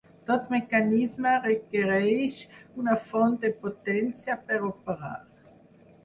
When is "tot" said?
0.27-0.45